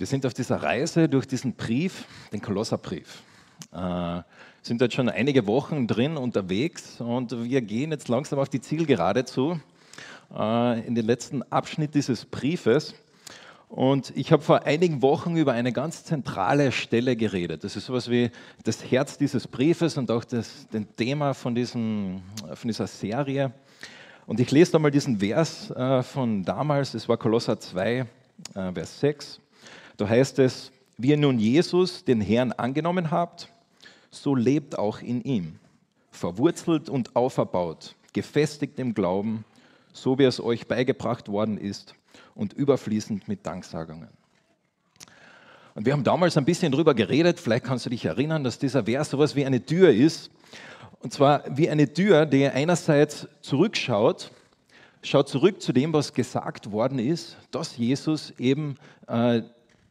[0.00, 3.22] Wir sind auf dieser Reise durch diesen Brief, den Kolosserbrief.
[3.70, 4.22] Äh,
[4.62, 9.26] sind jetzt schon einige Wochen drin unterwegs und wir gehen jetzt langsam auf die Zielgerade
[9.26, 9.60] zu,
[10.34, 12.94] äh, in den letzten Abschnitt dieses Briefes.
[13.68, 17.62] Und ich habe vor einigen Wochen über eine ganz zentrale Stelle geredet.
[17.62, 18.30] Das ist sowas wie
[18.64, 22.22] das Herz dieses Briefes und auch das den Thema von, diesem,
[22.54, 23.52] von dieser Serie.
[24.26, 28.06] Und ich lese da mal diesen Vers äh, von damals, es war Kolosser 2,
[28.54, 29.40] äh, Vers 6.
[30.00, 33.50] Da heißt es, wie ihr nun Jesus, den Herrn, angenommen habt,
[34.10, 35.58] so lebt auch in ihm,
[36.10, 39.44] verwurzelt und auferbaut, gefestigt im Glauben,
[39.92, 41.94] so wie es euch beigebracht worden ist
[42.34, 44.08] und überfließend mit Danksagungen.
[45.74, 48.84] Und wir haben damals ein bisschen darüber geredet, vielleicht kannst du dich erinnern, dass dieser
[48.84, 50.30] Vers sowas wie eine Tür ist.
[51.00, 54.30] Und zwar wie eine Tür, die einerseits zurückschaut,
[55.02, 58.76] schaut zurück zu dem, was gesagt worden ist, dass Jesus eben
[59.06, 59.42] äh,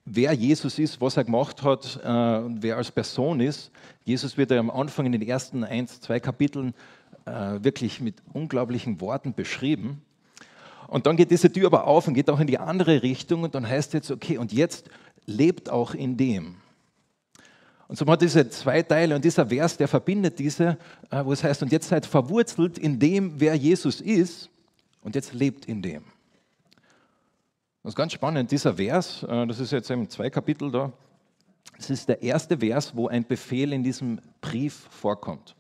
[0.06, 3.72] wer Jesus ist, was er gemacht hat äh, und wer als Person ist.
[4.04, 6.74] Jesus wird ja am Anfang in den ersten ein, zwei Kapiteln
[7.26, 10.02] äh, wirklich mit unglaublichen Worten beschrieben.
[10.88, 13.54] Und dann geht diese Tür aber auf und geht auch in die andere Richtung und
[13.54, 14.90] dann heißt jetzt, okay, und jetzt
[15.26, 16.56] lebt auch in dem.
[17.88, 20.78] Und so hat diese zwei Teile und dieser Vers, der verbindet diese,
[21.10, 24.50] äh, wo es heißt, und jetzt seid verwurzelt in dem, wer Jesus ist
[25.02, 26.04] und jetzt lebt in dem.
[27.82, 30.92] Das ist ganz spannend, dieser Vers, äh, das ist jetzt eben zwei Kapitel da,
[31.78, 35.56] das ist der erste Vers, wo ein Befehl in diesem Brief vorkommt.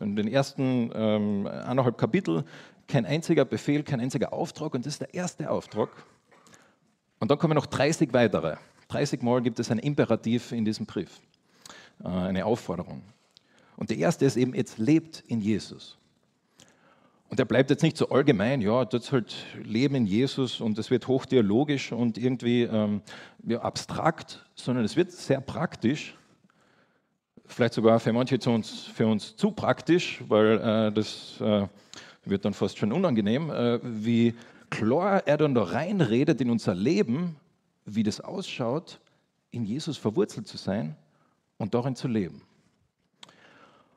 [0.00, 2.44] In den ersten ähm, eineinhalb Kapitel
[2.88, 5.90] kein einziger Befehl, kein einziger Auftrag und das ist der erste Auftrag.
[7.20, 8.56] Und dann kommen noch 30 weitere.
[8.88, 11.20] 30 Mal gibt es ein Imperativ in diesem Brief,
[12.02, 13.02] äh, eine Aufforderung.
[13.76, 15.98] Und der erste ist eben, jetzt lebt in Jesus.
[17.32, 20.90] Und er bleibt jetzt nicht so allgemein, ja, das halt Leben in Jesus und es
[20.90, 23.00] wird hochdialogisch und irgendwie ähm,
[23.46, 26.14] ja, abstrakt, sondern es wird sehr praktisch,
[27.46, 31.66] vielleicht sogar für manche zu uns, für uns zu praktisch, weil äh, das äh,
[32.26, 34.34] wird dann fast schon unangenehm, äh, wie
[34.68, 37.36] klar er dann da reinredet in unser Leben,
[37.86, 39.00] wie das ausschaut,
[39.52, 40.96] in Jesus verwurzelt zu sein
[41.56, 42.42] und darin zu leben.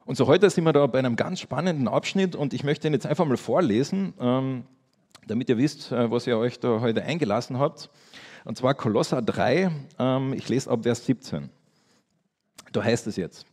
[0.06, 2.94] Und so heute sind wir da bei einem ganz spannenden Abschnitt und ich möchte ihn
[2.94, 4.64] jetzt einfach mal vorlesen, ähm,
[5.26, 7.90] damit ihr wisst, äh, was ihr euch da heute eingelassen habt.
[8.44, 11.50] Und zwar Kolosser 3, ähm, ich lese ab Vers 17.
[12.72, 13.48] Da heißt es jetzt,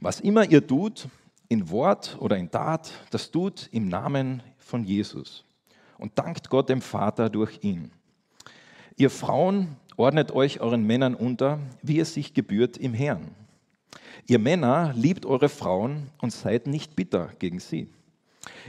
[0.00, 1.06] was immer ihr tut,
[1.48, 5.44] in Wort oder in Tat, das tut im Namen von Jesus
[5.98, 7.92] und dankt Gott dem Vater durch ihn.
[8.96, 13.30] Ihr Frauen ordnet euch euren Männern unter, wie es sich gebührt im Herrn.
[14.26, 17.88] Ihr Männer liebt eure Frauen und seid nicht bitter gegen sie.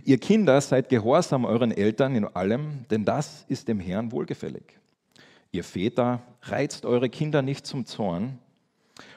[0.03, 4.63] Ihr Kinder seid gehorsam euren Eltern in allem, denn das ist dem Herrn wohlgefällig.
[5.51, 8.39] Ihr Väter reizt eure Kinder nicht zum Zorn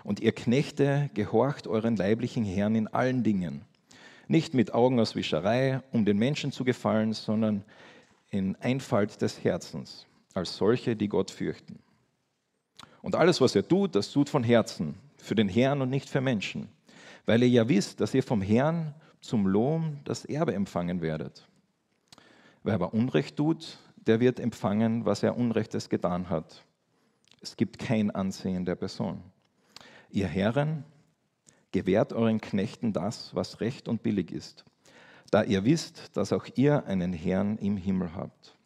[0.04, 3.62] und ihr Knechte gehorcht euren leiblichen Herrn in allen Dingen.
[4.28, 7.64] Nicht mit Augenauswischerei, um den Menschen zu gefallen, sondern
[8.30, 11.78] in Einfalt des Herzens, als solche, die Gott fürchten.
[13.00, 16.20] Und alles, was ihr tut, das tut von Herzen, für den Herrn und nicht für
[16.20, 16.68] Menschen,
[17.26, 21.46] weil ihr ja wisst, dass ihr vom Herrn zum Lohn das Erbe empfangen werdet.
[22.62, 26.64] Wer aber Unrecht tut, der wird empfangen, was er Unrechtes getan hat.
[27.40, 29.22] Es gibt kein Ansehen der Person.
[30.10, 30.84] Ihr Herren,
[31.72, 34.64] gewährt euren Knechten das, was recht und billig ist,
[35.30, 38.57] da ihr wisst, dass auch ihr einen Herrn im Himmel habt.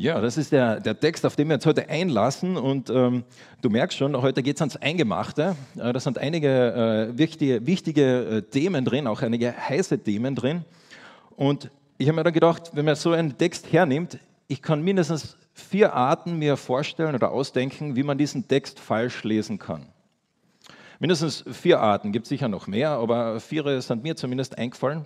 [0.00, 2.56] Ja, das ist der, der Text, auf den wir uns heute einlassen.
[2.56, 3.22] Und ähm,
[3.60, 5.56] du merkst schon, heute geht es ans Eingemachte.
[5.76, 6.48] Äh, da sind einige
[7.12, 10.64] äh, wichtige, wichtige äh, Themen drin, auch einige heiße Themen drin.
[11.36, 14.18] Und ich habe mir dann gedacht, wenn man so einen Text hernimmt,
[14.48, 19.58] ich kann mindestens vier Arten mir vorstellen oder ausdenken, wie man diesen Text falsch lesen
[19.58, 19.84] kann.
[20.98, 25.04] Mindestens vier Arten, gibt sicher noch mehr, aber vier sind mir zumindest eingefallen.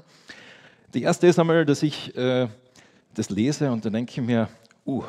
[0.94, 2.46] Die erste ist einmal, dass ich äh,
[3.12, 4.48] das lese und dann denke ich mir,
[4.86, 5.04] uh,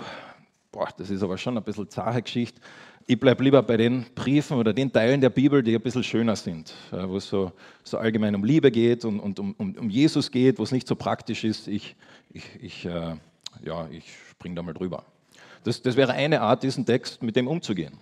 [0.71, 2.59] boah, das ist aber schon ein bisschen zahe Geschichte.
[3.07, 6.35] Ich bleibe lieber bei den Briefen oder den Teilen der Bibel, die ein bisschen schöner
[6.35, 7.51] sind, wo es so,
[7.83, 10.95] so allgemein um Liebe geht und, und um, um, Jesus geht, wo es nicht so
[10.95, 11.67] praktisch ist.
[11.67, 11.95] Ich,
[12.33, 13.15] ich, ich, äh,
[13.63, 15.05] ja, ich springe da mal drüber.
[15.63, 17.93] Das, das wäre eine Art, diesen Text mit dem umzugehen.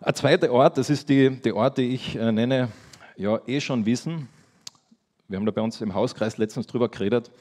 [0.00, 2.68] Ein zweiter Ort, das ist die, die Art, die ich äh, nenne,
[3.16, 4.28] ja, eh schon wissen.
[5.26, 7.32] Wir haben da bei uns im Hauskreis letztens drüber geredet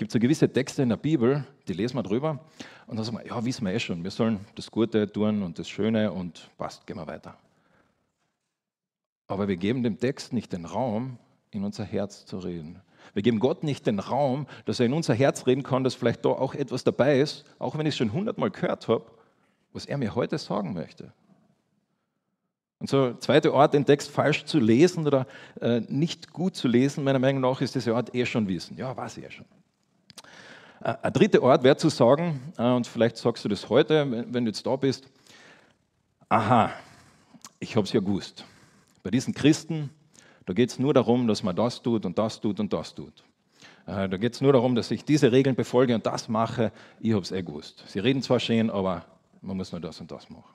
[0.00, 2.40] gibt es so gewisse Texte in der Bibel, die lesen wir drüber
[2.86, 5.58] und dann sagen wir, ja, wissen wir eh schon, wir sollen das Gute tun und
[5.58, 7.36] das Schöne und passt, gehen wir weiter.
[9.26, 11.18] Aber wir geben dem Text nicht den Raum,
[11.50, 12.80] in unser Herz zu reden.
[13.12, 16.24] Wir geben Gott nicht den Raum, dass er in unser Herz reden kann, dass vielleicht
[16.24, 19.04] da auch etwas dabei ist, auch wenn ich es schon hundertmal gehört habe,
[19.74, 21.12] was er mir heute sagen möchte.
[22.78, 25.26] Und so zweite Art, den Text falsch zu lesen oder
[25.60, 28.78] äh, nicht gut zu lesen, meiner Meinung nach, ist diese Art eh schon wissen.
[28.78, 29.44] Ja, weiß ich eh schon.
[30.82, 34.44] Äh, ein dritter Ort wäre zu sagen, äh, und vielleicht sagst du das heute, wenn,
[34.44, 35.08] du jetzt da bist,
[36.28, 36.70] aha,
[37.58, 38.44] ich habe es ja gewusst.
[39.02, 39.90] Bei diesen Christen,
[40.46, 43.24] da geht es nur darum, dass man das tut und das tut und das tut.
[43.86, 46.72] Äh, da geht es nur darum, dass ich diese Regeln befolge und das mache.
[47.00, 47.84] Ich habe es eh gewusst.
[47.86, 49.04] Sie reden zwar schön, aber
[49.42, 50.54] man muss nur das und das machen.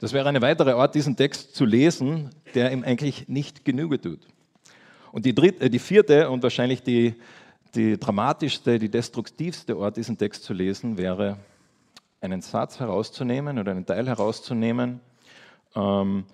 [0.00, 4.26] Das wäre eine weitere Art, diesen Text zu lesen, der ihm eigentlich nicht Genüge tut.
[5.12, 7.14] Und die, dritte, die vierte und wahrscheinlich die,
[7.74, 11.38] die dramatischste, die destruktivste Art, diesen Text zu lesen, wäre,
[12.20, 15.00] einen Satz herauszunehmen oder einen Teil herauszunehmen
[15.74, 16.24] ähm,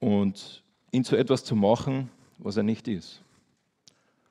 [0.00, 3.22] und ihn zu etwas zu machen, was er nicht ist.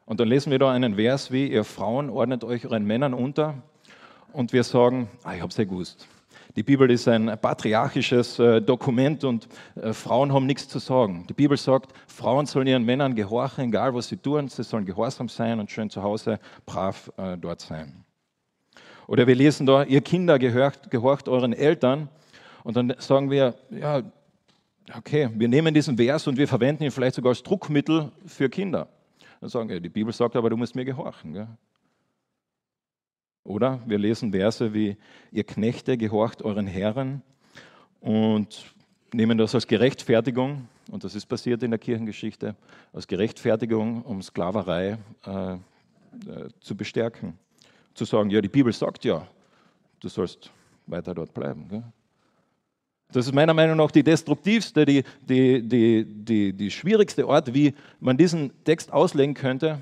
[0.06, 3.56] Und dann lesen wir da einen Vers wie, ihr Frauen ordnet euch euren Männern unter
[4.33, 6.07] und wir sagen, ah, ich es ja gewusst.
[6.57, 11.24] Die Bibel ist ein patriarchisches äh, Dokument und äh, Frauen haben nichts zu sagen.
[11.30, 14.48] Die Bibel sagt, Frauen sollen ihren Männern gehorchen, egal was sie tun.
[14.50, 18.04] Sie sollen gehorsam sein und schön zu Hause brav äh, dort sein.
[19.06, 22.09] Oder wir lesen da, ihr Kinder gehorcht, gehorcht euren Eltern.
[22.63, 24.01] Und dann sagen wir, ja,
[24.95, 28.88] okay, wir nehmen diesen Vers und wir verwenden ihn vielleicht sogar als Druckmittel für Kinder.
[29.42, 31.33] Dann sagen wir, die Bibel sagt aber, du musst mir gehorchen.
[31.33, 31.48] Gell?
[33.48, 34.98] Oder wir lesen Verse wie,
[35.32, 37.22] ihr Knechte gehorcht euren Herren
[38.02, 38.76] und
[39.14, 42.56] nehmen das als Gerechtfertigung, und das ist passiert in der Kirchengeschichte,
[42.92, 45.58] als Gerechtfertigung, um Sklaverei äh, äh,
[46.60, 47.40] zu bestärken.
[47.94, 49.26] Zu sagen, ja, die Bibel sagt ja,
[50.02, 50.52] du sollst
[50.86, 51.70] weiter dort bleiben.
[51.70, 51.84] Gell?
[53.14, 57.74] Das ist meiner Meinung nach die destruktivste, die, die, die, die, die schwierigste Art, wie
[58.02, 59.80] man diesen Text auslegen könnte,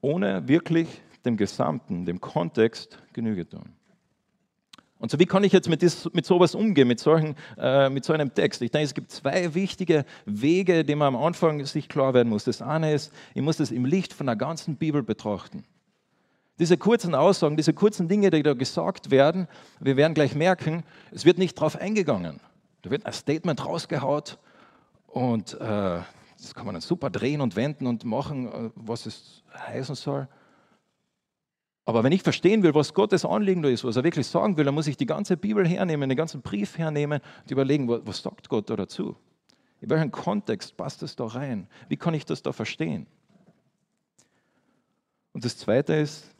[0.00, 0.86] ohne wirklich
[1.24, 3.74] dem Gesamten, dem Kontext Genüge tun.
[4.98, 8.04] Und so, wie kann ich jetzt mit, dies, mit sowas umgehen, mit, solchen, äh, mit
[8.04, 8.62] so einem Text?
[8.62, 12.44] Ich denke, es gibt zwei wichtige Wege, die man am Anfang sich klar werden muss.
[12.44, 15.64] Das eine ist, ich muss das im Licht von der ganzen Bibel betrachten.
[16.58, 19.48] Diese kurzen Aussagen, diese kurzen Dinge, die da gesagt werden,
[19.80, 22.40] wir werden gleich merken, es wird nicht darauf eingegangen.
[22.82, 24.38] Da wird ein Statement rausgehaut
[25.08, 26.00] und äh,
[26.44, 30.28] das kann man dann super drehen und wenden und machen, äh, was es heißen soll.
[31.86, 34.64] Aber wenn ich verstehen will, was Gottes Anliegen da ist, was er wirklich sagen will,
[34.64, 38.48] dann muss ich die ganze Bibel hernehmen, den ganzen Brief hernehmen und überlegen, was sagt
[38.48, 39.16] Gott da dazu?
[39.80, 41.68] In welchem Kontext passt das da rein?
[41.88, 43.06] Wie kann ich das da verstehen?
[45.34, 46.30] Und das Zweite ist,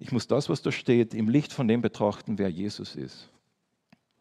[0.00, 3.30] ich muss das, was da steht, im Licht von dem betrachten, wer Jesus ist.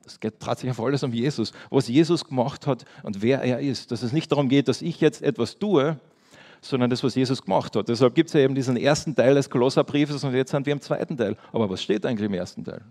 [0.06, 3.92] Es geht tatsächlich auf alles um Jesus, was Jesus gemacht hat und wer er ist.
[3.92, 6.00] Dass es nicht darum geht, dass ich jetzt etwas tue,
[6.66, 7.88] sondern das, was Jesus gemacht hat.
[7.88, 10.82] Deshalb gibt es ja eben diesen ersten Teil des Kolosserbriefes und jetzt sind wir im
[10.82, 11.36] zweiten Teil.
[11.52, 12.82] Aber was steht eigentlich im ersten Teil?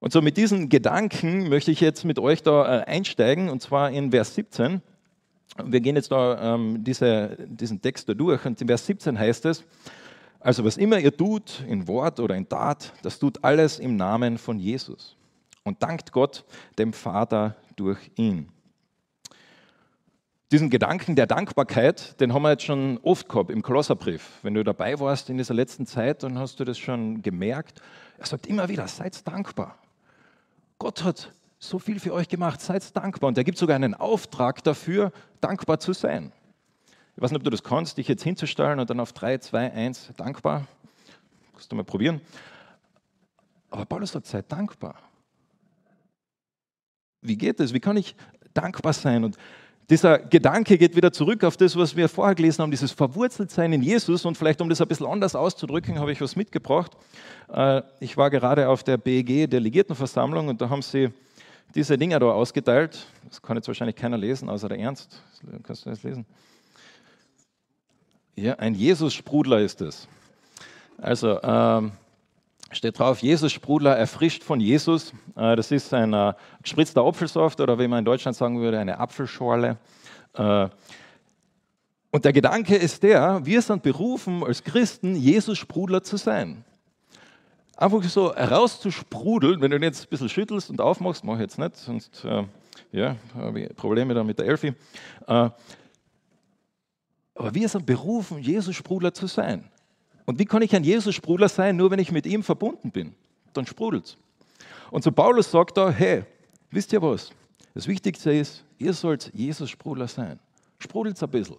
[0.00, 3.90] Und so mit diesen Gedanken möchte ich jetzt mit euch da äh, einsteigen und zwar
[3.90, 4.80] in Vers 17.
[5.64, 9.44] Wir gehen jetzt da ähm, diese, diesen Text da durch und in Vers 17 heißt
[9.44, 9.64] es,
[10.38, 14.38] also was immer ihr tut, in Wort oder in Tat, das tut alles im Namen
[14.38, 15.16] von Jesus
[15.64, 16.44] und dankt Gott,
[16.78, 18.48] dem Vater, durch ihn.
[20.50, 24.40] Diesen Gedanken der Dankbarkeit, den haben wir jetzt schon oft gehabt im Kolosserbrief.
[24.42, 27.80] Wenn du dabei warst in dieser letzten Zeit, dann hast du das schon gemerkt.
[28.18, 29.78] Er sagt immer wieder, seid dankbar.
[30.78, 33.28] Gott hat so viel für euch gemacht, seid dankbar.
[33.28, 36.32] Und er gibt sogar einen Auftrag dafür, dankbar zu sein.
[37.14, 39.72] Ich weiß nicht, ob du das kannst, dich jetzt hinzustellen und dann auf 3, 2,
[39.72, 40.66] 1 dankbar.
[41.52, 42.20] Kannst du mal probieren.
[43.70, 44.96] Aber Paulus sagt, seid dankbar.
[47.20, 47.72] Wie geht das?
[47.72, 48.16] Wie kann ich
[48.52, 49.22] dankbar sein?
[49.22, 49.36] Und
[49.90, 53.82] dieser Gedanke geht wieder zurück auf das, was wir vorher gelesen haben, dieses Verwurzeltsein in
[53.82, 54.24] Jesus.
[54.24, 56.92] Und vielleicht, um das ein bisschen anders auszudrücken, habe ich was mitgebracht.
[57.52, 61.10] Äh, ich war gerade auf der BEG Delegiertenversammlung und da haben sie
[61.74, 63.04] diese Dinger da ausgeteilt.
[63.28, 65.22] Das kann jetzt wahrscheinlich keiner lesen, außer der Ernst.
[65.64, 66.24] Kannst du das lesen?
[68.36, 70.06] Ja, ein Jesus-Sprudler ist es.
[70.98, 71.92] Also, ähm,
[72.70, 75.12] steht drauf, Jesus-Sprudler erfrischt von Jesus.
[75.36, 78.98] Äh, das ist ein äh, gespritzter Apfelsaft oder wie man in Deutschland sagen würde, eine
[78.98, 79.76] Apfelschorle.
[80.34, 80.68] Äh,
[82.12, 86.64] und der Gedanke ist der, wir sind berufen als Christen, Jesus-Sprudler zu sein.
[87.76, 91.76] Einfach so herauszusprudeln, wenn du jetzt ein bisschen schüttelst und aufmachst, mach ich jetzt nicht,
[91.76, 92.26] sonst
[92.92, 94.74] ja, habe ich Probleme da mit der Elfi.
[95.24, 95.54] Aber
[97.36, 99.70] wir sind berufen, Jesus-Sprudler zu sein.
[100.30, 103.16] Und wie kann ich ein Jesus-Sprudler sein, nur wenn ich mit ihm verbunden bin?
[103.52, 104.16] Dann sprudelt es.
[104.92, 106.22] Und so Paulus sagt da, hey,
[106.70, 107.32] wisst ihr was?
[107.74, 110.38] Das Wichtigste ist, ihr sollt Jesus-Sprudler sein.
[110.78, 111.56] Sprudelt ein bisschen.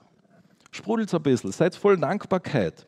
[0.72, 1.51] Sprudelt ein bisschen.
[1.51, 2.86] Seid voll Dankbarkeit.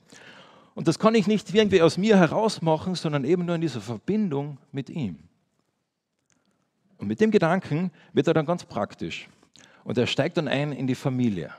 [0.73, 3.81] Und das kann ich nicht irgendwie aus mir heraus machen, sondern eben nur in dieser
[3.81, 5.19] Verbindung mit ihm.
[6.97, 9.27] Und mit dem Gedanken wird er dann ganz praktisch.
[9.83, 11.53] Und er steigt dann ein in die Familie.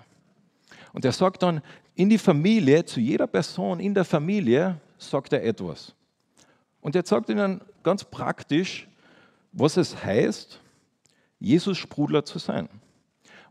[0.94, 1.60] Und er sagt dann,
[1.96, 5.92] in die Familie, zu jeder Person in der Familie, sagt er etwas.
[6.80, 8.88] Und er sagt ihnen ganz praktisch,
[9.50, 10.60] was es heißt,
[11.40, 12.68] Jesus-Sprudler zu sein.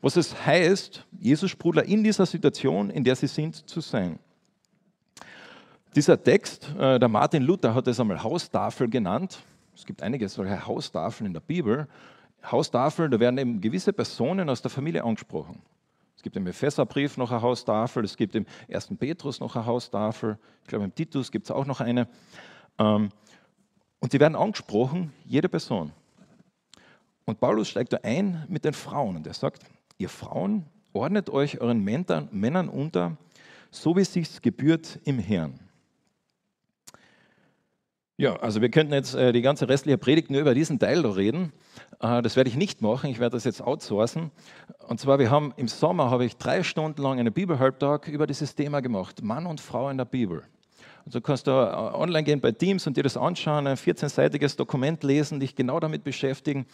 [0.01, 4.19] Was es heißt, Jesus-Sprudler in dieser Situation, in der sie sind, zu sein.
[5.95, 9.43] Dieser Text, äh, der Martin Luther hat es einmal Haustafel genannt.
[9.75, 11.89] Es gibt einige solche Haustafeln in der Bibel.
[12.49, 15.61] Haustafeln, da werden eben gewisse Personen aus der Familie angesprochen.
[16.23, 18.91] Es gibt im Epheserbrief noch eine Haustafel, es gibt im 1.
[18.97, 22.07] Petrus noch eine Haustafel, ich glaube im Titus gibt es auch noch eine.
[22.79, 23.09] Ähm,
[23.99, 25.91] und die werden angesprochen, jede Person.
[27.25, 29.63] Und Paulus steigt da ein mit den Frauen und er sagt,
[29.97, 33.17] ihr Frauen, ordnet euch euren Männern unter,
[33.69, 35.59] so wie es sich gebührt im Herrn.
[38.15, 41.09] Ja, also wir könnten jetzt äh, die ganze restliche Predigt nur über diesen Teil da
[41.09, 41.51] reden.
[41.99, 44.31] Äh, das werde ich nicht machen, ich werde das jetzt outsourcen.
[44.87, 48.55] Und zwar, wir haben im Sommer, habe ich drei Stunden lang einen Bibelhalbtag über dieses
[48.55, 50.43] Thema gemacht, Mann und Frau in der Bibel.
[51.05, 54.55] Also du kannst da äh, online gehen bei Teams und dir das anschauen, ein 14-seitiges
[54.55, 56.65] Dokument lesen, dich genau damit beschäftigen,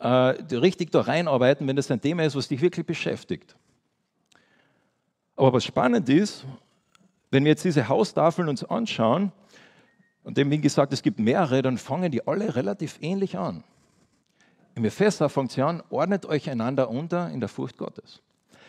[0.00, 3.56] äh, richtig da reinarbeiten, wenn das ein Thema ist, was dich wirklich beschäftigt.
[5.36, 6.44] Aber was spannend ist,
[7.30, 9.32] wenn wir jetzt diese Haustafeln uns anschauen,
[10.22, 13.64] und dem, wie gesagt, es gibt mehrere, dann fangen die alle relativ ähnlich an.
[14.80, 15.58] Im Epheser fängt
[15.90, 18.22] ordnet euch einander unter in der Furcht Gottes.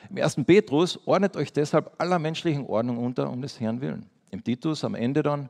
[0.09, 0.43] Im 1.
[0.45, 4.09] Petrus ordnet euch deshalb aller menschlichen Ordnung unter um des Herrn willen.
[4.29, 5.49] Im Titus am Ende dann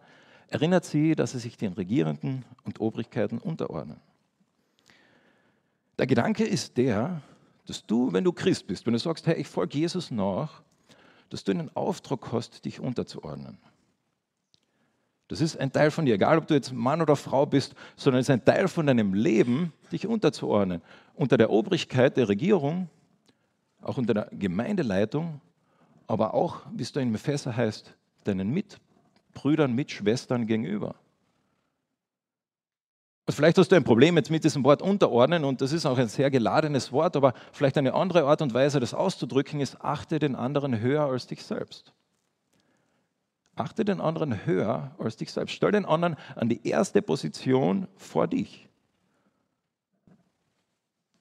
[0.50, 4.00] erinnert sie, dass sie sich den Regierenden und Obrigkeiten unterordnen.
[5.98, 7.24] Der Gedanke ist der,
[7.65, 10.62] dass du, wenn du Christ bist, wenn du sagst, hey, ich folge Jesus nach,
[11.32, 13.58] dass du einen Auftrag hast, dich unterzuordnen.
[15.32, 18.20] Das ist ein Teil von dir, egal ob du jetzt Mann oder Frau bist, sondern
[18.20, 20.82] es ist ein Teil von deinem Leben, dich unterzuordnen.
[21.16, 22.90] Unter der Obrigkeit der Regierung,
[23.82, 25.40] auch unter der Gemeindeleitung,
[26.06, 27.96] aber auch, wie es da in Epheser heißt,
[28.26, 30.96] deinen Mitbrüdern, Mitschwestern gegenüber.
[33.26, 35.98] Und vielleicht hast du ein Problem jetzt mit diesem Wort unterordnen und das ist auch
[35.98, 40.20] ein sehr geladenes Wort, aber vielleicht eine andere Art und Weise, das auszudrücken, ist, achte
[40.20, 41.94] den anderen höher als dich selbst.
[43.62, 45.53] Achte den anderen höher als dich selbst.
[45.53, 48.68] Stell den anderen an die erste Position vor dich.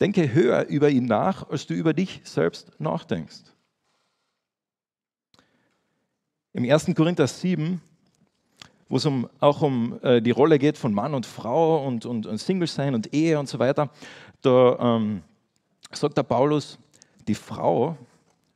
[0.01, 3.43] Denke höher über ihn nach, als du über dich selbst nachdenkst.
[6.55, 6.95] Im 1.
[6.97, 7.83] Korinther 7,
[8.89, 12.25] wo es um, auch um äh, die Rolle geht von Mann und Frau und, und,
[12.25, 13.91] und Single sein und Ehe und so weiter,
[14.41, 15.23] da ähm,
[15.93, 16.79] sagt der Paulus,
[17.29, 17.99] die Frau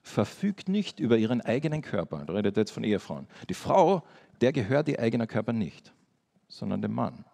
[0.04, 2.24] verfügt nicht über ihren eigenen Körper.
[2.26, 3.26] Da redet jetzt von Ehefrauen.
[3.48, 4.02] Die Frau,
[4.42, 5.92] der gehört ihr eigener Körper nicht,
[6.46, 7.24] sondern dem Mann.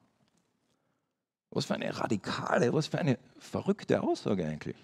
[1.50, 4.76] Was für eine radikale, was für eine verrückte Aussage eigentlich.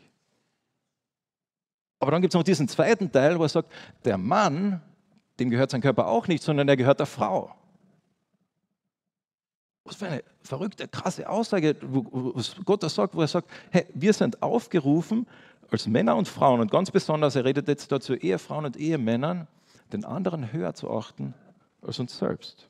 [2.00, 3.72] Aber dann gibt es noch diesen zweiten Teil, wo er sagt,
[4.04, 4.82] der Mann,
[5.38, 7.54] dem gehört sein Körper auch nicht, sondern der gehört der Frau.
[9.84, 14.12] Was für eine verrückte, krasse Aussage, was Gott da sagt, wo er sagt, hey, wir
[14.12, 15.28] sind aufgerufen,
[15.70, 19.48] als Männer und Frauen, und ganz besonders, er redet jetzt dazu Ehefrauen und Ehemännern,
[19.92, 21.34] den anderen höher zu achten
[21.82, 22.68] als uns selbst.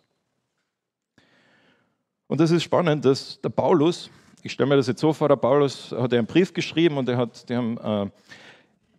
[2.27, 4.11] Und das ist spannend, dass der Paulus,
[4.43, 7.17] ich stelle mir das jetzt so vor, der Paulus hat einen Brief geschrieben und er
[7.17, 8.11] hat, die haben äh,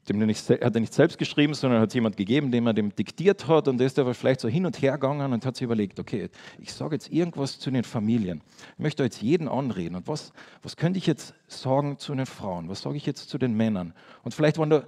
[0.09, 3.47] dem nicht, hat er nicht selbst geschrieben, sondern hat jemand gegeben, dem er dem diktiert
[3.47, 5.99] hat und der ist aber vielleicht so hin und her gegangen und hat sich überlegt,
[5.99, 8.41] okay, ich sage jetzt irgendwas zu den Familien.
[8.73, 10.33] Ich möchte jetzt jeden anreden und was,
[10.63, 12.69] was könnte ich jetzt sagen zu den Frauen?
[12.69, 13.93] Was sage ich jetzt zu den Männern?
[14.23, 14.83] Und vielleicht waren da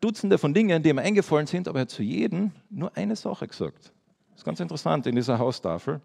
[0.00, 3.48] Dutzende von Dingen, die ihm eingefallen sind, aber er hat zu jedem nur eine Sache
[3.48, 3.92] gesagt.
[4.30, 6.00] Das ist ganz interessant in dieser Haustafel.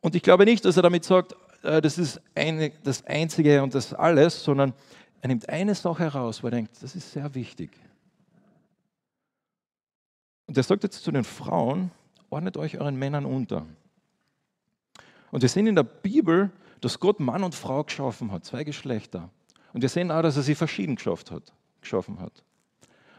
[0.00, 3.74] Und ich glaube nicht, dass er damit sagt, äh, das ist eine, das Einzige und
[3.74, 4.72] das alles, sondern
[5.26, 7.72] er nimmt eine Sache heraus, wo er denkt, das ist sehr wichtig.
[10.46, 11.90] Und er sagt jetzt zu den Frauen,
[12.30, 13.66] ordnet euch euren Männern unter.
[15.32, 19.28] Und wir sehen in der Bibel, dass Gott Mann und Frau geschaffen hat, zwei Geschlechter.
[19.72, 21.52] Und wir sehen auch, dass er sie verschieden geschaffen hat.
[21.80, 22.44] Geschaffen hat.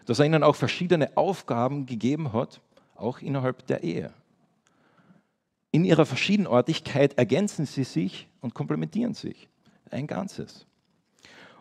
[0.06, 2.62] Dass er ihnen auch verschiedene Aufgaben gegeben hat,
[2.96, 4.14] auch innerhalb der Ehe.
[5.72, 9.50] In ihrer Verschiedenartigkeit ergänzen sie sich und komplementieren sich.
[9.92, 10.66] Ein Ganzes.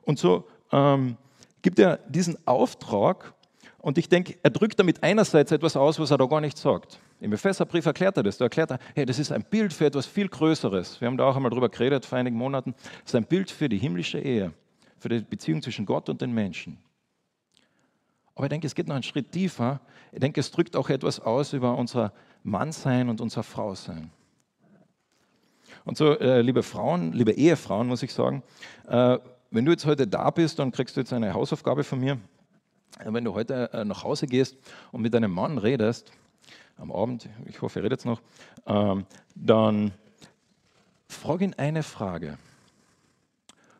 [0.06, 1.18] Und so ähm,
[1.60, 3.34] gibt er diesen Auftrag
[3.78, 6.98] und ich denke, er drückt damit einerseits etwas aus, was er da gar nicht sagt.
[7.20, 8.38] Im Epheserbrief erklärt er das.
[8.38, 11.00] Da erklärt er, hey, das ist ein Bild für etwas viel Größeres.
[11.00, 12.74] Wir haben da auch einmal drüber geredet vor einigen Monaten.
[13.02, 14.52] Das ist ein Bild für die himmlische Ehe,
[14.98, 16.78] für die Beziehung zwischen Gott und den Menschen.
[18.34, 19.80] Aber ich denke, es geht noch einen Schritt tiefer.
[20.12, 24.10] Ich denke, es drückt auch etwas aus über unser Mannsein und unser Frausein.
[25.84, 28.42] Und so, äh, liebe Frauen, liebe Ehefrauen, muss ich sagen,
[28.88, 29.18] äh,
[29.50, 32.18] wenn du jetzt heute da bist, dann kriegst du jetzt eine Hausaufgabe von mir.
[33.04, 34.56] Wenn du heute äh, nach Hause gehst
[34.92, 36.12] und mit deinem Mann redest,
[36.78, 38.20] am Abend, ich hoffe, er redet noch,
[38.66, 39.92] ähm, dann
[41.08, 42.38] frag ihn eine Frage.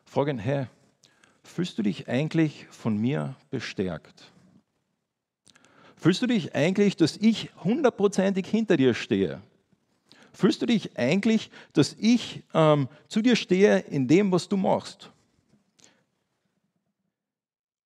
[0.05, 0.67] Frag ihn, hey,
[1.43, 4.31] fühlst du dich eigentlich von mir bestärkt?
[5.95, 9.41] Fühlst du dich eigentlich, dass ich hundertprozentig hinter dir stehe?
[10.31, 15.11] Fühlst du dich eigentlich, dass ich ähm, zu dir stehe in dem, was du machst?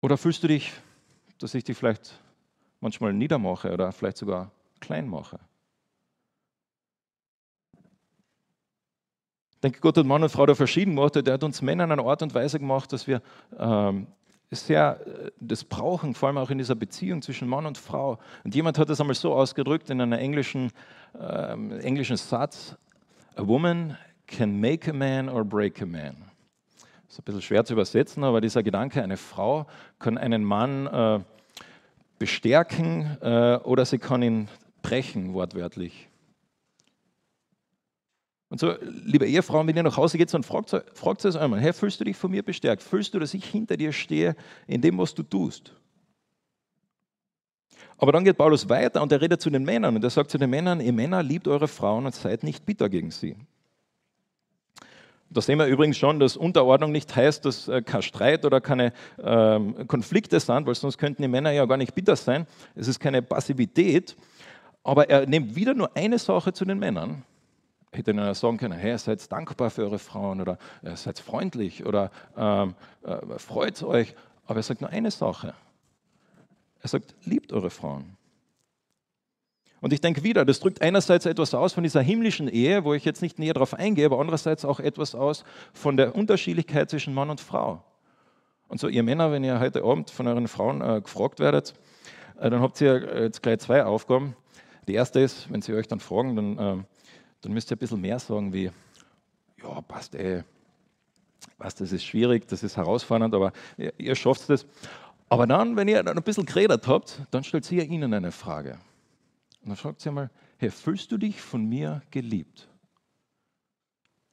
[0.01, 0.73] Oder fühlst du dich,
[1.39, 2.19] dass ich dich vielleicht
[2.79, 5.39] manchmal niedermache oder vielleicht sogar klein mache?
[9.51, 11.15] Ich denke, Gott hat Mann und Frau da verschieden gemacht.
[11.15, 13.21] Er hat uns Männer in einer Art und Weise gemacht, dass wir
[13.59, 14.07] ähm,
[14.49, 18.17] sehr äh, das brauchen, vor allem auch in dieser Beziehung zwischen Mann und Frau.
[18.43, 20.71] Und jemand hat das einmal so ausgedrückt in einem englischen,
[21.13, 22.75] äh, englischen Satz:
[23.35, 26.30] A woman can make a man or break a man.
[27.11, 29.67] Ist ein bisschen schwer zu übersetzen, aber dieser Gedanke, eine Frau
[29.99, 31.19] kann einen Mann äh,
[32.17, 34.47] bestärken äh, oder sie kann ihn
[34.81, 36.07] brechen, wortwörtlich.
[38.47, 41.73] Und so, liebe Ehefrauen, wenn ihr nach Hause geht, dann fragt, fragt es einmal, hey,
[41.73, 42.81] fühlst du dich von mir bestärkt?
[42.81, 45.75] Fühlst du, dass ich hinter dir stehe in dem, was du tust?
[47.97, 50.37] Aber dann geht Paulus weiter und er redet zu den Männern und er sagt zu
[50.37, 53.35] den Männern, ihr Männer liebt eure Frauen und seid nicht bitter gegen sie.
[55.33, 58.91] Da sehen wir übrigens schon, dass Unterordnung nicht heißt, dass äh, kein Streit oder keine
[59.23, 62.45] ähm, Konflikte sind, weil sonst könnten die Männer ja gar nicht bitter sein.
[62.75, 64.17] Es ist keine Passivität.
[64.83, 67.23] Aber er nimmt wieder nur eine Sache zu den Männern
[67.93, 72.09] hätte ihnen sagen können, hey, seid dankbar für eure Frauen oder äh, seid freundlich oder
[72.37, 74.15] ähm, äh, freut euch.
[74.45, 75.53] Aber er sagt nur eine Sache.
[76.81, 78.17] Er sagt, liebt eure Frauen.
[79.81, 83.03] Und ich denke wieder, das drückt einerseits etwas aus von dieser himmlischen Ehe, wo ich
[83.03, 87.29] jetzt nicht näher darauf eingehe, aber andererseits auch etwas aus von der Unterschiedlichkeit zwischen Mann
[87.29, 87.83] und Frau.
[88.67, 91.73] Und so, ihr Männer, wenn ihr heute Abend von euren Frauen äh, gefragt werdet,
[92.39, 94.35] äh, dann habt ihr äh, jetzt gleich zwei Aufgaben.
[94.87, 96.85] Die erste ist, wenn sie euch dann fragen, dann ähm,
[97.41, 98.71] dann müsst ihr ein bisschen mehr sagen wie,
[99.61, 100.43] ja, passt eh,
[101.57, 104.65] was, das ist schwierig, das ist herausfordernd, aber ihr, ihr schafft es.
[105.29, 108.77] Aber dann, wenn ihr dann ein bisschen geredet habt, dann stellt sie ihnen eine Frage.
[109.61, 112.67] Und dann fragt sie mal, hey, fühlst du dich von mir geliebt?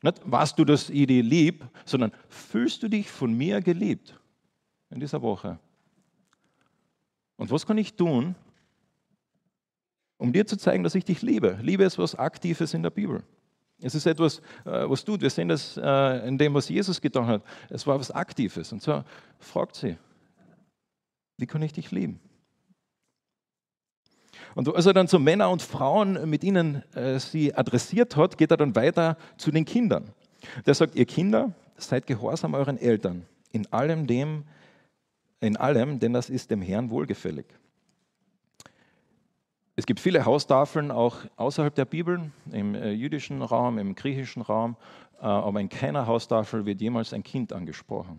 [0.02, 4.18] Nicht, warst du, ich dich lieb, sondern fühlst du dich von mir geliebt
[4.90, 5.58] in dieser Woche?
[7.36, 8.34] Und was kann ich tun,
[10.18, 11.58] um dir zu zeigen, dass ich dich liebe.
[11.62, 13.22] Liebe ist was Aktives in der Bibel.
[13.80, 15.20] Es ist etwas, äh, was tut.
[15.20, 17.44] Wir sehen das äh, in dem, was Jesus getan hat.
[17.70, 18.72] Es war was Aktives.
[18.72, 19.04] Und so
[19.38, 19.96] fragt sie,
[21.36, 22.20] wie kann ich dich lieben?
[24.58, 28.50] Und als er dann zu Männern und Frauen mit ihnen äh, sie adressiert hat, geht
[28.50, 30.10] er dann weiter zu den Kindern.
[30.66, 34.42] Der sagt, ihr Kinder, seid gehorsam euren Eltern in allem dem,
[35.38, 37.46] in allem, denn das ist dem Herrn wohlgefällig.
[39.76, 44.74] Es gibt viele Haustafeln auch außerhalb der Bibel, im äh, jüdischen Raum, im griechischen Raum,
[45.20, 48.18] äh, aber in keiner Haustafel wird jemals ein Kind angesprochen.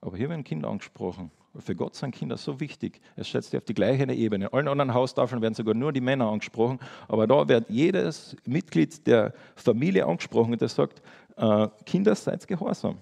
[0.00, 1.30] Aber hier werden Kinder angesprochen.
[1.58, 3.00] Für Gott sind Kinder so wichtig.
[3.16, 4.46] Es schätzt auf die gleiche Ebene.
[4.46, 9.06] In allen anderen Haustafeln werden sogar nur die Männer angesprochen, aber da wird jedes Mitglied
[9.06, 11.02] der Familie angesprochen, der sagt,
[11.36, 12.98] äh, Kinder, seid gehorsam.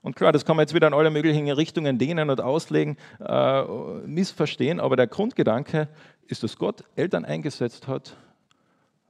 [0.00, 3.62] Und klar, das kann man jetzt wieder in alle möglichen Richtungen dehnen und auslegen, äh,
[4.06, 5.88] missverstehen, aber der Grundgedanke
[6.26, 8.16] ist, dass Gott Eltern eingesetzt hat,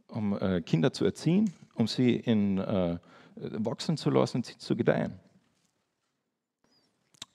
[0.08, 2.98] um äh, Kinder zu erziehen, um sie in, äh,
[3.36, 5.20] wachsen zu lassen, sie zu gedeihen.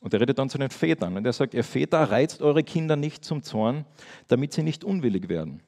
[0.03, 2.97] Und er redet dann zu den Vätern und er sagt, ihr Väter reizt eure Kinder
[2.97, 3.85] nicht zum Zorn,
[4.27, 5.61] damit sie nicht unwillig werden.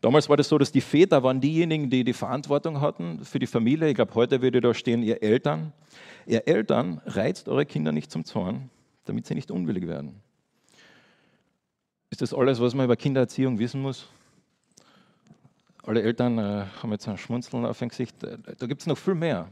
[0.00, 3.46] Damals war das so, dass die Väter waren diejenigen, die die Verantwortung hatten für die
[3.46, 3.88] Familie.
[3.88, 5.72] Ich glaube, heute würde da stehen, ihr Eltern.
[6.26, 8.70] Ihr Eltern reizt eure Kinder nicht zum Zorn,
[9.04, 10.20] damit sie nicht unwillig werden.
[12.10, 14.08] Ist das alles, was man über Kindererziehung wissen muss?
[15.84, 18.20] Alle Eltern äh, haben jetzt ein Schmunzeln auf dem Gesicht.
[18.24, 19.48] Äh, da gibt es noch viel mehr.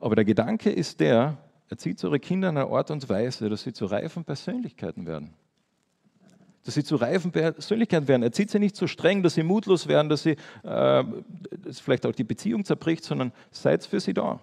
[0.00, 1.38] Aber der Gedanke ist der,
[1.68, 5.34] erzieht eure Kinder in einer Art und Weise, dass sie zu reifen Persönlichkeiten werden
[6.68, 8.22] dass sie zu reifen Persönlichkeiten werden.
[8.22, 11.04] Er zieht sie nicht so streng, dass sie mutlos werden, dass sie äh,
[11.62, 14.38] dass vielleicht auch die Beziehung zerbricht, sondern seid für sie da.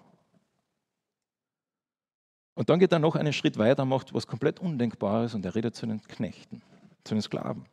[2.54, 5.76] Und dann geht er noch einen Schritt weiter, macht was komplett Undenkbares und er redet
[5.76, 6.62] zu den Knechten,
[7.04, 7.66] zu den Sklaven.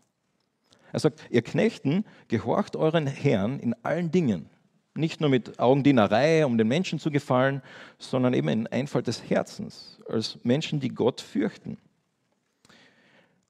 [0.91, 4.51] Er sagt, ihr Knechten, gehorcht euren Herrn in allen Dingen.
[4.95, 7.61] Nicht nur mit Augendienerei, um den Menschen zu gefallen,
[7.97, 11.77] sondern eben in Einfalt des Herzens, als Menschen, die Gott fürchten.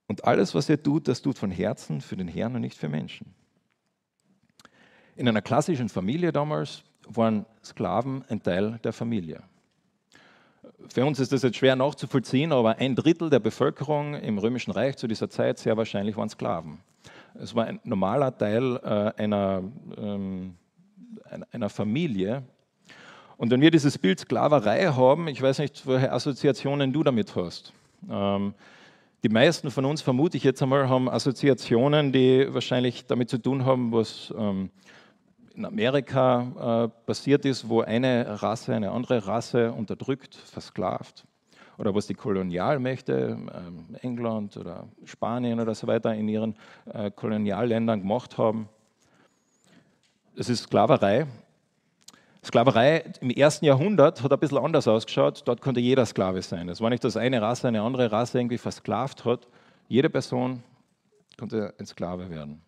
[0.06, 2.88] Und alles, was ihr tut, das tut von Herzen für den Herrn und nicht für
[2.88, 3.34] Menschen.
[5.16, 9.42] In einer klassischen Familie damals waren Sklaven ein Teil der Familie.
[10.88, 14.96] Für uns ist das jetzt schwer nachzuvollziehen, aber ein Drittel der Bevölkerung im Römischen Reich
[14.96, 16.80] zu dieser Zeit sehr wahrscheinlich waren Sklaven.
[17.34, 19.62] Es war ein normaler Teil äh, einer,
[19.96, 20.56] ähm,
[21.52, 22.42] einer Familie.
[23.36, 27.72] Und wenn wir dieses Bild Sklaverei haben, ich weiß nicht, welche Assoziationen du damit hast.
[28.08, 28.54] Ähm,
[29.24, 33.64] die meisten von uns, vermute ich jetzt einmal, haben Assoziationen, die wahrscheinlich damit zu tun
[33.64, 34.70] haben, was ähm,
[35.54, 41.24] in Amerika äh, passiert ist, wo eine Rasse eine andere Rasse unterdrückt, versklavt.
[41.78, 43.38] Oder was die Kolonialmächte,
[43.94, 46.54] äh, England oder Spanien oder so weiter, in ihren
[46.92, 48.68] äh, Kolonialländern gemacht haben.
[50.36, 51.28] Das ist Sklaverei.
[52.44, 55.42] Sklaverei im ersten Jahrhundert hat ein bisschen anders ausgeschaut.
[55.44, 56.68] Dort konnte jeder Sklave sein.
[56.68, 59.46] Es war nicht, dass eine Rasse eine andere Rasse irgendwie versklavt hat.
[59.86, 60.64] Jede Person
[61.38, 62.62] konnte ein Sklave werden.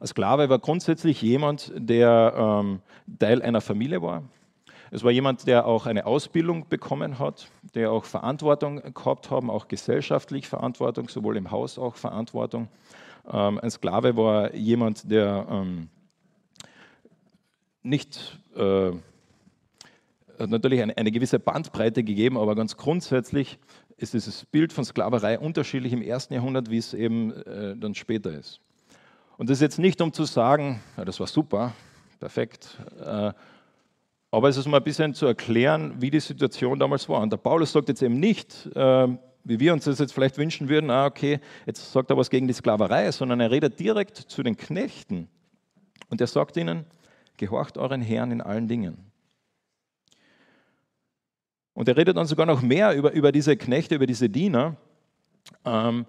[0.00, 2.80] Ein Sklave war grundsätzlich jemand, der ähm,
[3.18, 4.22] Teil einer Familie war.
[4.90, 9.68] Es war jemand, der auch eine Ausbildung bekommen hat, der auch Verantwortung gehabt hat, auch
[9.68, 12.68] gesellschaftlich Verantwortung, sowohl im Haus auch Verantwortung.
[13.30, 15.90] Ähm, ein Sklave war jemand, der ähm,
[17.82, 18.92] nicht äh,
[20.46, 23.58] natürlich eine, eine, gewisse Bandbreite gegeben, aber ganz grundsätzlich
[23.96, 28.32] ist dieses Bild von Sklaverei unterschiedlich im ersten Jahrhundert, wie es eben äh, dann später
[28.32, 28.60] ist.
[29.36, 31.72] Und das ist jetzt nicht, um zu sagen, ja, das war super,
[32.20, 33.32] perfekt, äh,
[34.30, 37.20] aber es ist mal ein bisschen zu erklären, wie die Situation damals war.
[37.22, 39.08] Und der Paulus sagt jetzt eben nicht, äh,
[39.44, 42.46] wie wir uns das jetzt vielleicht wünschen würden, ah, okay, jetzt sagt er was gegen
[42.46, 45.28] die Sklaverei, sondern er redet direkt zu den Knechten.
[46.10, 46.84] Und er sagt ihnen,
[47.38, 48.98] gehorcht euren Herrn in allen Dingen.
[51.72, 54.76] Und er redet dann sogar noch mehr über, über diese Knechte, über diese Diener.
[55.64, 56.06] Ähm,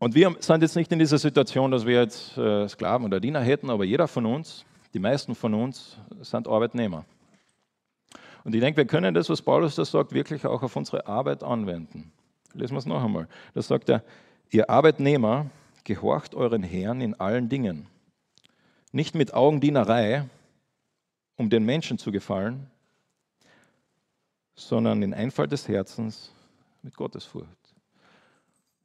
[0.00, 3.40] und wir sind jetzt nicht in dieser Situation, dass wir jetzt äh, Sklaven oder Diener
[3.40, 7.04] hätten, aber jeder von uns, die meisten von uns, sind Arbeitnehmer.
[8.44, 11.42] Und ich denke, wir können das, was Paulus da sagt, wirklich auch auf unsere Arbeit
[11.42, 12.12] anwenden.
[12.54, 13.28] Lesen wir es noch einmal.
[13.54, 14.02] Da sagt er,
[14.50, 15.46] ihr Arbeitnehmer,
[15.84, 17.86] gehorcht euren Herrn in allen Dingen.
[18.92, 20.24] Nicht mit Augendienerei,
[21.36, 22.70] um den Menschen zu gefallen,
[24.54, 26.32] sondern in Einfall des Herzens
[26.82, 27.48] mit Gottesfurcht.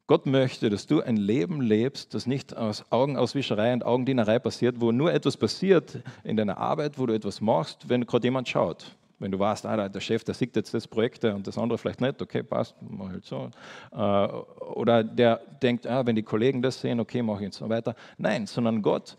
[0.06, 4.92] Gott möchte, dass du ein Leben lebst, das nicht aus Augenauswischerei und Augendienerei passiert, wo
[4.92, 8.94] nur etwas passiert in deiner Arbeit, wo du etwas machst, wenn gerade jemand schaut.
[9.18, 12.02] Wenn du weißt, ah, der Chef, der sieht jetzt das Projekt und das andere vielleicht
[12.02, 13.50] nicht, okay, passt, mach halt so.
[13.92, 17.68] Äh, oder der denkt, ah, wenn die Kollegen das sehen, okay, mach ich jetzt so
[17.68, 17.94] weiter.
[18.18, 19.16] Nein, sondern Gott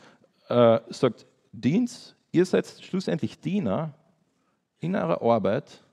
[0.50, 3.94] äh, sagt, Dienst, ihr seid schlussendlich Diener
[4.80, 5.84] in eurer Arbeit.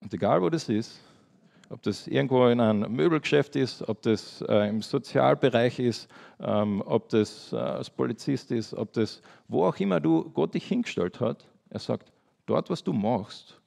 [0.00, 1.00] Und egal wo das ist,
[1.70, 6.08] ob das irgendwo in einem Möbelgeschäft ist, ob das äh, im Sozialbereich ist,
[6.40, 10.66] ähm, ob das äh, als Polizist ist, ob das wo auch immer du Gott dich
[10.66, 11.48] hingestellt hat.
[11.70, 12.12] Er sagt,
[12.46, 13.60] dort, was du machst,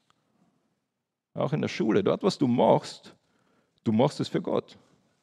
[1.34, 3.16] auch in der Schule, dort, was du machst,
[3.84, 4.78] du machst es für Gott.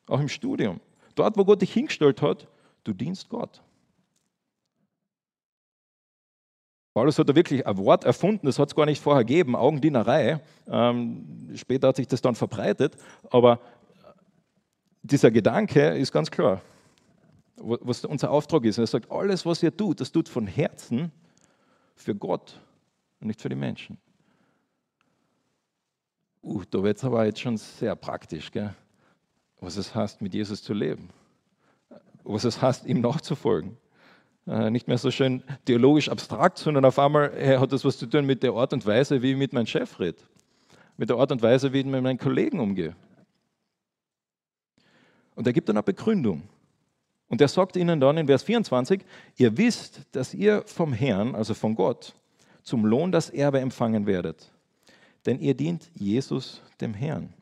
[0.08, 0.80] Auch im Studium.
[1.14, 2.48] Dort, wo Gott dich hingestellt hat,
[2.84, 3.62] du dienst Gott.
[7.00, 10.38] Paulus hat da wirklich ein Wort erfunden, das hat es gar nicht vorher gegeben, Augendienerei.
[10.68, 12.94] Ähm, später hat sich das dann verbreitet,
[13.30, 13.58] aber
[15.02, 16.60] dieser Gedanke ist ganz klar,
[17.56, 18.76] was unser Auftrag ist.
[18.76, 21.10] Er sagt, alles, was ihr tut, das tut von Herzen
[21.96, 22.60] für Gott
[23.18, 23.96] und nicht für die Menschen.
[26.42, 28.74] Uh, da wird es aber jetzt schon sehr praktisch, gell?
[29.58, 31.08] was es heißt, mit Jesus zu leben,
[32.24, 33.78] was es heißt, ihm nachzufolgen.
[34.46, 38.26] Äh, nicht mehr so schön theologisch abstrakt, sondern auf einmal hat das was zu tun
[38.26, 40.18] mit der Art und Weise, wie ich mit meinem Chef rede,
[40.96, 42.96] mit der Art und Weise, wie ich mit meinen Kollegen umgehe.
[45.34, 46.42] Und er gibt dann eine Begründung.
[47.28, 49.02] Und er sagt ihnen dann in Vers 24,
[49.36, 52.14] ihr wisst, dass ihr vom Herrn, also von Gott,
[52.62, 54.50] zum Lohn das Erbe empfangen werdet.
[55.26, 57.32] Denn ihr dient Jesus, dem Herrn.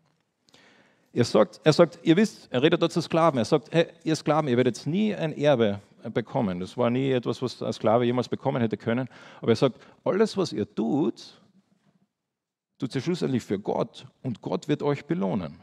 [1.12, 4.14] Er sagt, er sagt, ihr wisst, er redet dort zu Sklaven, er sagt, hey, ihr
[4.14, 5.80] Sklaven, ihr werdet nie ein Erbe
[6.12, 6.60] bekommen.
[6.60, 9.08] Das war nie etwas, was ein Sklave jemals bekommen hätte können.
[9.40, 11.40] Aber er sagt, alles, was ihr tut,
[12.78, 15.60] tut ihr schlussendlich für Gott und Gott wird euch belohnen.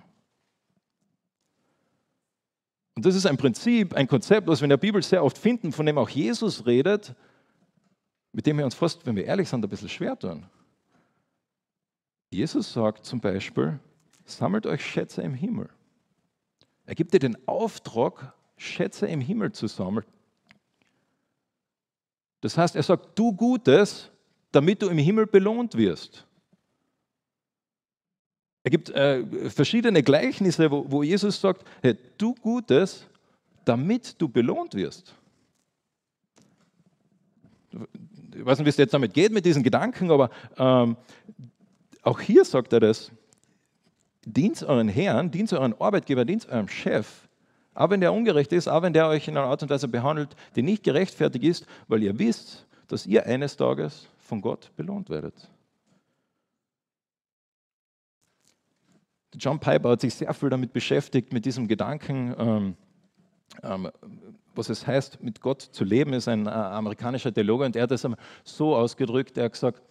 [2.96, 5.72] Und das ist ein Prinzip, ein Konzept, was wir in der Bibel sehr oft finden,
[5.72, 7.14] von dem auch Jesus redet,
[8.32, 10.46] mit dem wir uns fast, wenn wir ehrlich sind, ein bisschen schwer tun.
[12.32, 13.80] Jesus sagt zum Beispiel,
[14.26, 15.70] sammelt euch Schätze im Himmel.
[16.86, 20.06] Er gibt dir den Auftrag, Schätze im Himmel zu sammeln,
[22.46, 24.12] das heißt, er sagt, tu Gutes,
[24.52, 26.28] damit du im Himmel belohnt wirst.
[28.62, 33.08] Er gibt äh, verschiedene Gleichnisse, wo, wo Jesus sagt, hey, tu Gutes,
[33.64, 35.16] damit du belohnt wirst.
[38.36, 40.98] Ich weiß nicht, wie es jetzt damit geht mit diesen Gedanken, aber ähm,
[42.04, 43.12] auch hier sagt er das.
[44.24, 47.25] Dient euren Herrn, dient euren Arbeitgeber, dient eurem Chef,
[47.76, 50.36] auch wenn der ungerecht ist, auch wenn der euch in einer Art und Weise behandelt,
[50.56, 55.50] die nicht gerechtfertigt ist, weil ihr wisst, dass ihr eines Tages von Gott belohnt werdet.
[59.38, 62.76] John Piper hat sich sehr viel damit beschäftigt, mit diesem Gedanken, ähm,
[63.64, 63.92] ähm,
[64.56, 67.92] was es heißt, mit Gott zu leben, ist ein äh, amerikanischer Theologe und er hat
[67.92, 68.08] es
[68.46, 69.82] so ausgedrückt, er hat gesagt,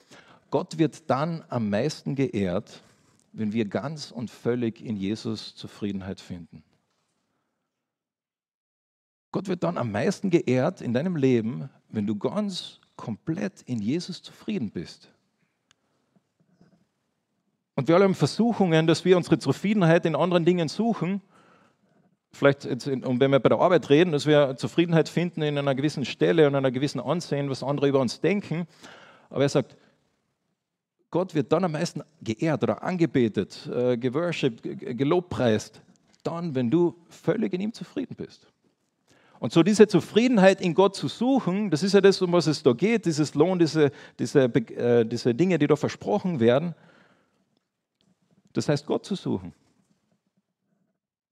[0.50, 2.80] Gott wird dann am meisten geehrt,
[3.32, 6.62] wenn wir ganz und völlig in Jesus Zufriedenheit finden.
[9.34, 14.22] Gott wird dann am meisten geehrt in deinem Leben, wenn du ganz komplett in Jesus
[14.22, 15.10] zufrieden bist.
[17.74, 21.20] Und wir alle haben Versuchungen, dass wir unsere Zufriedenheit in anderen Dingen suchen.
[22.30, 26.04] Vielleicht, und wenn wir bei der Arbeit reden, dass wir Zufriedenheit finden in einer gewissen
[26.04, 28.68] Stelle und einer gewissen Ansehen, was andere über uns denken.
[29.30, 29.76] Aber er sagt,
[31.10, 34.62] Gott wird dann am meisten geehrt oder angebetet, äh, geworshipped,
[34.96, 35.82] gelobpreist,
[36.22, 38.53] dann, wenn du völlig in ihm zufrieden bist.
[39.38, 42.62] Und so diese Zufriedenheit in Gott zu suchen, das ist ja das, um was es
[42.62, 46.74] da geht, dieses Lohn, diese, diese, äh, diese Dinge, die da versprochen werden.
[48.52, 49.52] Das heißt, Gott zu suchen.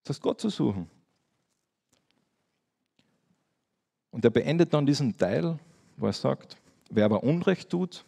[0.03, 0.91] Das heißt, Gott zu suchen.
[4.11, 5.59] Und er beendet dann diesen Teil,
[5.97, 6.57] wo er sagt,
[6.91, 8.05] wer aber Unrecht tut,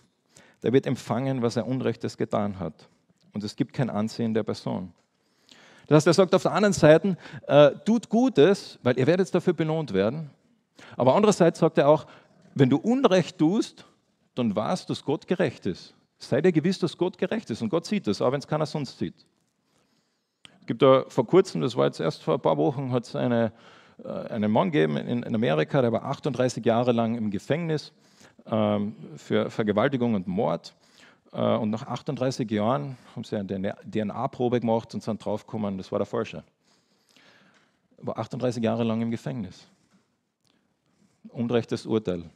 [0.62, 2.88] der wird empfangen, was er Unrechtes getan hat.
[3.32, 4.92] Und es gibt kein Ansehen der Person.
[5.86, 7.16] Das heißt, er sagt auf der anderen Seite,
[7.46, 10.30] äh, tut Gutes, weil ihr werdet dafür belohnt werden.
[10.96, 12.06] Aber andererseits sagt er auch,
[12.54, 13.84] wenn du Unrecht tust,
[14.34, 15.94] dann weißt, dass Gott gerecht ist.
[16.18, 18.66] Sei dir gewiss, dass Gott gerecht ist und Gott sieht das, auch wenn es keiner
[18.66, 19.26] sonst sieht.
[20.60, 23.14] Es gibt da vor kurzem, das war jetzt erst vor ein paar Wochen, hat es
[23.14, 23.52] eine,
[24.02, 27.92] äh, einen Mann gegeben in, in, Amerika, der war 38 Jahre lang im Gefängnis
[28.46, 30.74] ähm, für Vergewaltigung und Mord.
[31.34, 35.98] Äh, und nach 38 Jahren haben sie eine DNA-Probe gemacht und sind draufgekommen, das war
[35.98, 36.44] der Forscher.
[37.98, 39.66] War 38 Jahre lang im Gefängnis.
[41.28, 42.30] Unrechtes Urteil.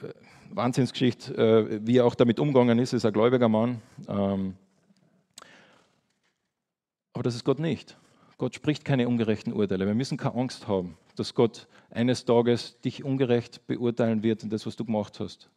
[0.00, 0.12] Äh,
[0.50, 3.82] Wahnsinnsgeschichte, äh, wie er auch damit umgegangen ist, ist ein gläubiger Mann.
[4.06, 4.54] Ähm,
[7.12, 7.96] aber das ist Gott nicht.
[8.38, 9.86] Gott spricht keine ungerechten Urteile.
[9.86, 14.66] Wir müssen keine Angst haben, dass Gott eines Tages dich ungerecht beurteilen wird in das,
[14.66, 15.48] was du gemacht hast.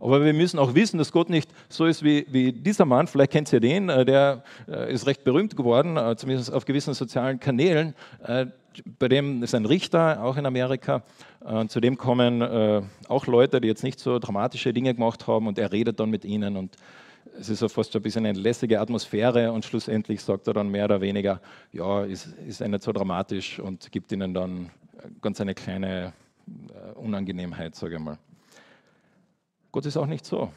[0.00, 3.32] Aber wir müssen auch wissen, dass Gott nicht so ist wie, wie dieser Mann, vielleicht
[3.32, 4.42] kennt ihr den, äh, der
[4.88, 7.94] ist recht berühmt geworden, zumindest auf gewissen sozialen Kanälen
[8.98, 11.02] bei dem ist ein Richter, auch in Amerika.
[11.44, 15.46] Äh, zu dem kommen äh, auch Leute, die jetzt nicht so dramatische Dinge gemacht haben
[15.46, 16.76] und er redet dann mit ihnen und
[17.38, 20.86] es ist so fast ein bisschen eine lässige Atmosphäre und schlussendlich sagt er dann mehr
[20.86, 21.40] oder weniger,
[21.72, 24.70] ja, ist, ist nicht so dramatisch und gibt ihnen dann
[25.20, 26.12] ganz eine kleine
[26.46, 28.18] äh, Unangenehmheit, sage ich mal.
[29.72, 30.52] Gott ist auch nicht so,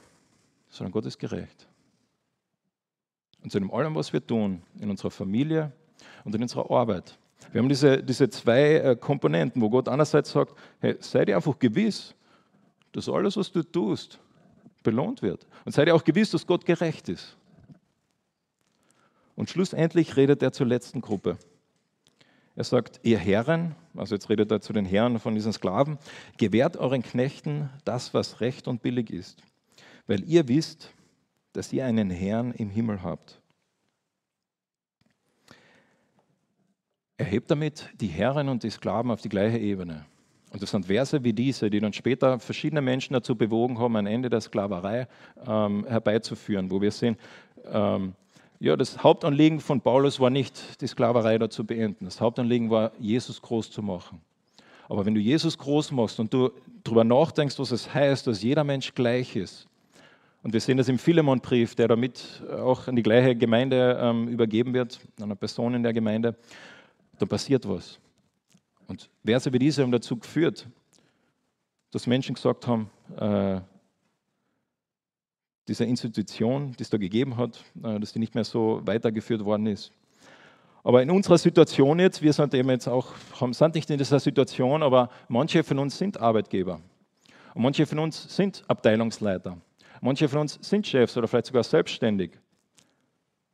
[0.70, 1.68] sondern Gott ist gerecht.
[3.44, 5.72] Und zu dem allem, was wir tun, in unserer Familie
[6.24, 7.18] und in unserer Arbeit,
[7.52, 11.60] wir haben diese, diese zwei äh, Komponenten, wo Gott einerseits sagt, hey, sei dir einfach
[11.60, 12.16] gewiss,
[12.94, 14.20] dass alles, was du tust,
[14.82, 15.46] belohnt wird.
[15.66, 17.38] Und sei dir auch gewiss, dass Gott gerecht ist.
[19.36, 21.38] Und schlussendlich redet er zur letzten Gruppe.
[22.56, 25.98] Er sagt, ihr Herren, also jetzt redet er zu den Herren von diesen Sklaven,
[26.38, 29.42] gewährt euren Knechten das, was recht und billig ist,
[30.06, 30.94] weil ihr wisst,
[31.54, 33.40] dass ihr einen Herrn im Himmel habt.
[37.18, 40.06] Er hebt damit die Herren und die Sklaven auf die gleiche Ebene.
[40.52, 44.06] Und das sind Verse wie diese, die dann später verschiedene Menschen dazu bewogen haben, ein
[44.06, 45.08] Ende der Sklaverei
[45.48, 47.18] ähm, herbeizuführen, wo wir sehen,
[47.66, 48.14] ähm,
[48.64, 52.06] ja, das Hauptanliegen von Paulus war nicht, die Sklaverei da zu beenden.
[52.06, 54.22] Das Hauptanliegen war, Jesus groß zu machen.
[54.88, 56.50] Aber wenn du Jesus groß machst und du
[56.82, 59.68] darüber nachdenkst, was es heißt, dass jeder Mensch gleich ist,
[60.44, 64.74] und wir sehen das im Philemon-Brief, der damit auch an die gleiche Gemeinde ähm, übergeben
[64.74, 66.34] wird, an eine Person in der Gemeinde,
[67.20, 68.00] da passiert was.
[68.88, 70.68] Und Verse wie diese haben dazu geführt,
[71.92, 73.60] dass Menschen gesagt haben, äh,
[75.68, 79.68] diese Institution, die es da gegeben hat, äh, dass die nicht mehr so weitergeführt worden
[79.68, 79.92] ist.
[80.84, 83.14] Aber in unserer Situation jetzt, wir sind eben jetzt auch,
[83.52, 86.82] sind nicht in dieser Situation, aber manche von uns sind Arbeitgeber.
[87.54, 89.58] Und manche von uns sind Abteilungsleiter.
[90.02, 92.32] Manche von uns sind Chefs oder vielleicht sogar selbstständig.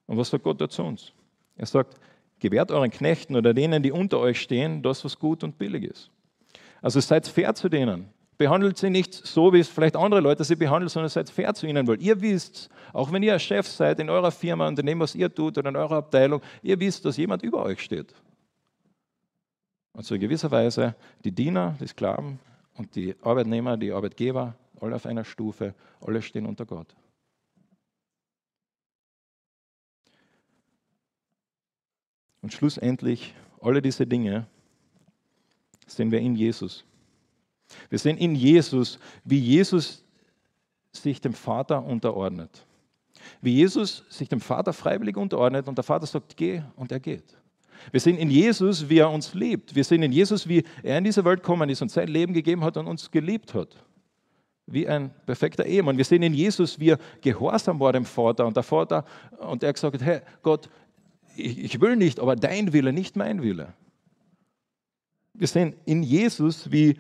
[0.08, 1.12] Und was sagt Gott dazu uns?
[1.56, 2.00] Er sagt,
[2.40, 6.10] Gewährt euren Knechten oder denen, die unter euch stehen, das, was gut und billig ist.
[6.82, 8.08] Also seid fair zu denen.
[8.40, 11.68] Behandelt sie nicht so, wie es vielleicht andere Leute sie behandeln, sondern seid fair zu
[11.68, 15.02] ihnen, weil ihr wisst, auch wenn ihr Chef seid in eurer Firma und in dem,
[15.02, 18.16] was ihr tut oder in eurer Abteilung, ihr wisst, dass jemand über euch steht.
[19.92, 22.40] Also in gewisser Weise die Diener, die Sklaven
[22.76, 26.96] und die Arbeitnehmer, die Arbeitgeber, alle auf einer Stufe, alle stehen unter Gott.
[32.42, 34.48] Und schlussendlich, alle diese Dinge
[35.88, 36.86] sehen wir in Jesus.
[37.90, 40.04] Wir sehen in Jesus, wie Jesus
[40.92, 42.66] sich dem Vater unterordnet.
[43.42, 47.38] Wie Jesus sich dem Vater freiwillig unterordnet und der Vater sagt, geh und er geht.
[47.92, 49.74] Wir sehen in Jesus, wie er uns liebt.
[49.74, 52.64] Wir sehen in Jesus, wie er in diese Welt gekommen ist und sein Leben gegeben
[52.64, 53.76] hat und uns geliebt hat.
[54.66, 55.98] Wie ein perfekter Ehemann.
[55.98, 59.06] Wir sehen in Jesus, wie er gehorsam war dem Vater und der Vater
[59.40, 60.70] und er gesagt hat, hey Gott,
[61.36, 63.74] ich will nicht, aber dein Wille, nicht mein Wille.
[65.34, 67.00] Wir sehen in Jesus, wie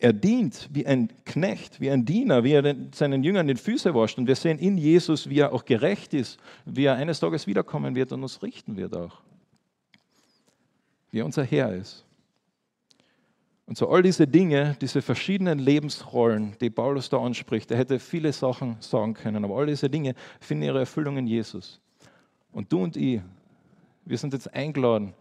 [0.00, 4.18] er dient wie ein Knecht, wie ein Diener, wie er seinen Jüngern die Füße wascht.
[4.18, 7.94] Und wir sehen in Jesus, wie er auch gerecht ist, wie er eines Tages wiederkommen
[7.96, 9.20] wird und uns richten wird auch.
[11.10, 12.04] Wie er unser Herr ist.
[13.66, 18.32] Und so all diese Dinge, diese verschiedenen Lebensrollen, die Paulus da anspricht, er hätte viele
[18.32, 21.80] Sachen sagen können, aber all diese Dinge finden ihre Erfüllung in Jesus.
[22.52, 23.20] Und du und ich,
[24.06, 25.12] wir sind jetzt eingeladen,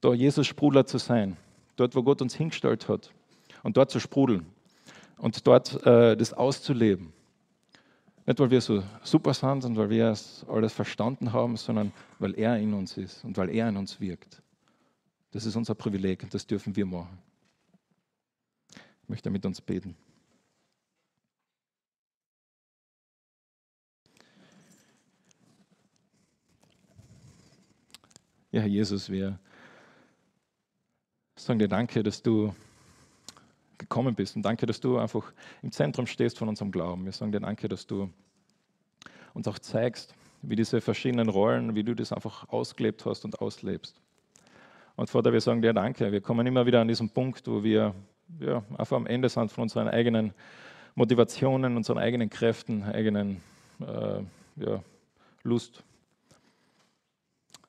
[0.00, 1.36] da Jesus Sprudler zu sein,
[1.76, 3.12] dort, wo Gott uns hingestellt hat
[3.62, 4.46] und dort zu sprudeln
[5.18, 7.12] und dort äh, das auszuleben.
[8.26, 10.16] Nicht, weil wir so super sind und weil wir
[10.48, 14.42] alles verstanden haben, sondern weil er in uns ist und weil er in uns wirkt.
[15.32, 17.18] Das ist unser Privileg und das dürfen wir machen.
[19.02, 19.96] Ich möchte mit uns beten.
[28.52, 29.38] Ja, Herr Jesus, wir
[31.36, 32.54] sagen dir danke, dass du
[33.82, 34.36] gekommen bist.
[34.36, 37.04] Und danke, dass du einfach im Zentrum stehst von unserem Glauben.
[37.04, 38.10] Wir sagen dir danke, dass du
[39.34, 44.00] uns auch zeigst, wie diese verschiedenen Rollen, wie du das einfach ausgelebt hast und auslebst.
[44.96, 46.12] Und Vater, wir sagen dir danke.
[46.12, 47.94] Wir kommen immer wieder an diesen Punkt, wo wir
[48.40, 50.32] ja, einfach am Ende sind von unseren eigenen
[50.94, 53.40] Motivationen, unseren eigenen Kräften, eigenen
[53.80, 54.22] äh,
[54.56, 54.82] ja,
[55.42, 55.82] Lust.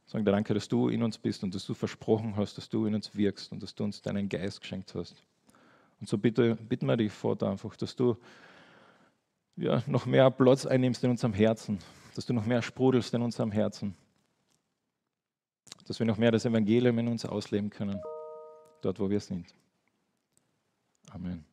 [0.05, 2.85] Sagen dir danke, dass du in uns bist und dass du versprochen hast, dass du
[2.85, 5.23] in uns wirkst und dass du uns deinen Geist geschenkt hast.
[6.03, 8.17] Und so bitte, bitten wir dich, Vater, einfach, dass du
[9.55, 11.79] ja, noch mehr Platz einnimmst in unserem Herzen,
[12.13, 13.95] dass du noch mehr sprudelst in unserem Herzen,
[15.87, 18.01] dass wir noch mehr das Evangelium in uns ausleben können,
[18.81, 19.55] dort, wo wir sind.
[21.09, 21.45] Amen.